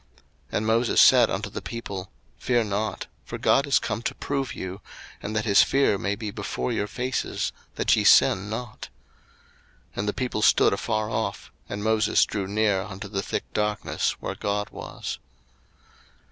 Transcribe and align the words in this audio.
02:020:020 0.15 0.19
And 0.57 0.65
Moses 0.65 0.99
said 0.99 1.29
unto 1.29 1.49
the 1.51 1.61
people, 1.61 2.09
Fear 2.39 2.63
not: 2.63 3.05
for 3.23 3.37
God 3.37 3.67
is 3.67 3.77
come 3.77 4.01
to 4.01 4.15
prove 4.15 4.55
you, 4.55 4.81
and 5.21 5.35
that 5.35 5.45
his 5.45 5.61
fear 5.61 5.99
may 5.99 6.15
be 6.15 6.31
before 6.31 6.71
your 6.71 6.87
faces, 6.87 7.51
that 7.75 7.95
ye 7.95 8.03
sin 8.03 8.49
not. 8.49 8.89
02:020:021 9.91 9.97
And 9.97 10.07
the 10.07 10.13
people 10.13 10.41
stood 10.41 10.73
afar 10.73 11.07
off, 11.11 11.51
and 11.69 11.83
Moses 11.83 12.25
drew 12.25 12.47
near 12.47 12.81
unto 12.81 13.07
the 13.07 13.21
thick 13.21 13.43
darkness 13.53 14.13
where 14.19 14.33
God 14.33 14.71
was. 14.71 15.19